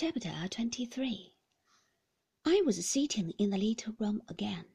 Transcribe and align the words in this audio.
Chapter 0.00 0.46
23 0.48 1.34
I 2.44 2.62
was 2.64 2.88
sitting 2.88 3.32
in 3.32 3.50
the 3.50 3.58
little 3.58 3.94
room 3.98 4.22
again, 4.28 4.66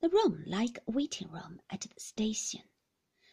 the 0.00 0.08
room 0.08 0.44
like 0.46 0.78
a 0.78 0.90
waiting 0.90 1.30
room 1.30 1.60
at 1.68 1.82
the 1.82 2.00
station. 2.00 2.62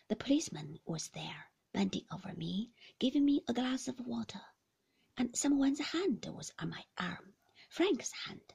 The 0.10 0.18
policeman 0.18 0.82
was 0.86 1.08
there, 1.08 1.50
bending 1.72 2.04
over 2.12 2.34
me, 2.34 2.72
giving 3.00 3.24
me 3.24 3.42
a 3.48 3.54
glass 3.54 3.88
of 3.88 4.06
water, 4.06 4.42
and 5.16 5.34
someone's 5.34 5.80
hand 5.80 6.26
was 6.30 6.52
on 6.60 6.72
my 6.72 6.84
arm, 6.98 7.34
Frank's 7.70 8.12
hand. 8.12 8.54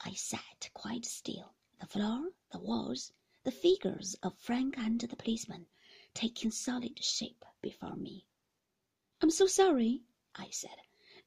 I 0.00 0.14
sat 0.14 0.70
quite 0.74 1.06
still, 1.06 1.54
the 1.78 1.86
floor, 1.86 2.32
the 2.50 2.58
walls, 2.58 3.12
the 3.44 3.52
figures 3.52 4.16
of 4.24 4.36
Frank 4.40 4.76
and 4.76 5.00
the 5.00 5.14
policeman 5.14 5.68
taking 6.14 6.50
solid 6.50 6.98
shape 6.98 7.44
before 7.62 7.94
me. 7.94 8.26
I'm 9.22 9.30
so 9.30 9.46
sorry, 9.46 10.02
I 10.34 10.50
said. 10.50 10.80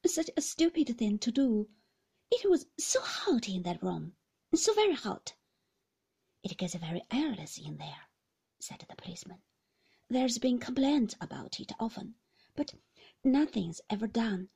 Such 0.05 0.31
a 0.35 0.41
stupid 0.41 0.97
thing 0.97 1.19
to 1.19 1.31
do. 1.31 1.69
It 2.31 2.49
was 2.49 2.65
so 2.77 2.99
hot 3.01 3.47
in 3.47 3.61
that 3.63 3.83
room, 3.83 4.15
so 4.53 4.73
very 4.73 4.95
hot. 4.95 5.35
It 6.43 6.57
gets 6.57 6.73
very 6.75 7.03
airless 7.11 7.57
in 7.57 7.77
there, 7.77 8.09
said 8.59 8.83
the 8.89 8.95
policeman. 8.95 9.41
There's 10.09 10.39
been 10.39 10.59
complaints 10.59 11.15
about 11.21 11.59
it 11.59 11.71
often, 11.79 12.15
but 12.55 12.73
nothing's 13.23 13.79
ever 13.89 14.07
done. 14.07 14.49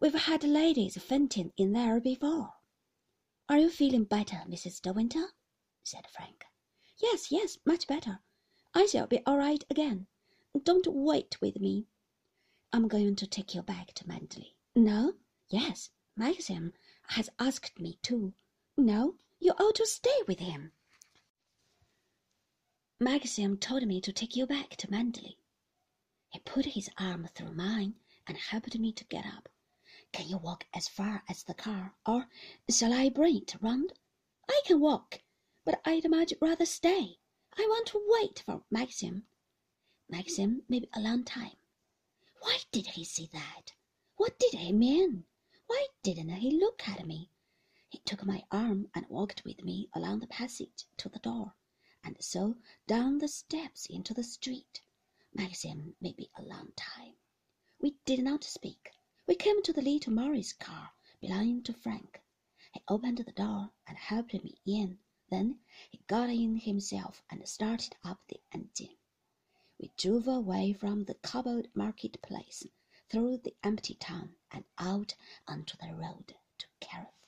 We've 0.00 0.14
had 0.14 0.42
ladies 0.42 1.00
fainting 1.00 1.52
in 1.56 1.72
there 1.72 2.00
before. 2.00 2.54
Are 3.48 3.58
you 3.58 3.70
feeling 3.70 4.04
better, 4.04 4.42
Mrs. 4.48 4.82
De 4.82 4.92
Winter? 4.92 5.32
said 5.84 6.06
Frank. 6.08 6.44
Yes, 6.98 7.30
yes, 7.30 7.56
much 7.64 7.86
better. 7.86 8.20
I 8.74 8.86
shall 8.86 9.06
be 9.06 9.24
all 9.26 9.38
right 9.38 9.64
again. 9.70 10.08
Don't 10.62 10.86
wait 10.88 11.40
with 11.40 11.60
me. 11.60 11.86
I'm 12.72 12.88
going 12.88 13.16
to 13.16 13.26
take 13.26 13.54
you 13.54 13.62
back 13.62 13.94
to 13.94 14.04
Manderley. 14.04 14.54
No? 14.74 15.14
Yes. 15.48 15.90
Maxim 16.14 16.74
has 17.08 17.30
asked 17.38 17.80
me 17.80 17.98
to. 18.02 18.34
No, 18.76 19.16
you 19.40 19.52
ought 19.52 19.76
to 19.76 19.86
stay 19.86 20.22
with 20.28 20.40
him. 20.40 20.72
Maxim 23.00 23.56
told 23.56 23.86
me 23.86 23.98
to 24.02 24.12
take 24.12 24.36
you 24.36 24.46
back 24.46 24.76
to 24.76 24.88
Manderley. 24.88 25.38
He 26.28 26.38
put 26.40 26.66
his 26.66 26.90
arm 26.98 27.28
through 27.34 27.54
mine 27.54 27.94
and 28.26 28.36
helped 28.36 28.78
me 28.78 28.92
to 28.92 29.04
get 29.04 29.24
up. 29.24 29.48
Can 30.12 30.28
you 30.28 30.36
walk 30.36 30.66
as 30.74 30.86
far 30.86 31.24
as 31.28 31.42
the 31.44 31.54
car, 31.54 31.94
or 32.04 32.28
shall 32.68 32.92
I 32.92 33.08
bring 33.08 33.38
it 33.38 33.56
round? 33.62 33.94
I 34.50 34.60
can 34.66 34.80
walk, 34.80 35.22
but 35.64 35.80
I'd 35.86 36.10
much 36.10 36.34
rather 36.42 36.66
stay. 36.66 37.18
I 37.56 37.66
want 37.68 37.86
to 37.88 38.04
wait 38.06 38.42
for 38.44 38.62
Maxim. 38.70 39.26
Maxim 40.10 40.62
may 40.68 40.80
be 40.80 40.90
a 40.92 41.00
long 41.00 41.24
time. 41.24 41.56
Why 42.40 42.58
did 42.70 42.88
he 42.88 43.04
say 43.04 43.30
that? 43.32 43.72
What 44.22 44.38
did 44.38 44.54
he 44.54 44.70
mean? 44.70 45.24
Why 45.66 45.88
didn't 46.04 46.28
he 46.28 46.52
look 46.52 46.88
at 46.88 47.04
me? 47.04 47.32
He 47.88 47.98
took 47.98 48.24
my 48.24 48.44
arm 48.52 48.88
and 48.94 49.04
walked 49.08 49.44
with 49.44 49.64
me 49.64 49.88
along 49.94 50.20
the 50.20 50.28
passage 50.28 50.86
to 50.98 51.08
the 51.08 51.18
door, 51.18 51.56
and 52.04 52.16
so 52.22 52.56
down 52.86 53.18
the 53.18 53.26
steps 53.26 53.86
into 53.86 54.14
the 54.14 54.22
street. 54.22 54.80
Maxim 55.34 55.96
may 56.00 56.12
be 56.12 56.30
a 56.36 56.42
long 56.42 56.70
time. 56.76 57.16
We 57.80 57.96
did 58.04 58.22
not 58.22 58.44
speak. 58.44 58.92
We 59.26 59.34
came 59.34 59.60
to 59.64 59.72
the 59.72 59.82
little 59.82 60.12
Morris 60.12 60.52
car 60.52 60.92
belonging 61.20 61.64
to 61.64 61.72
Frank. 61.72 62.22
He 62.72 62.80
opened 62.86 63.18
the 63.18 63.32
door 63.32 63.72
and 63.88 63.98
helped 63.98 64.34
me 64.34 64.56
in. 64.64 65.00
Then 65.30 65.58
he 65.90 65.98
got 66.06 66.30
in 66.30 66.58
himself 66.58 67.24
and 67.28 67.48
started 67.48 67.96
up 68.04 68.20
the 68.28 68.40
engine. 68.52 68.96
We 69.80 69.90
drove 69.96 70.28
away 70.28 70.74
from 70.74 71.06
the 71.06 71.14
cobbled 71.14 71.66
market 71.74 72.22
place 72.22 72.64
through 73.12 73.36
the 73.44 73.54
empty 73.62 73.94
town 73.94 74.30
and 74.50 74.64
out 74.78 75.14
onto 75.46 75.76
the 75.76 75.94
road 75.94 76.34
to 76.56 76.66
Kerrith. 76.80 77.21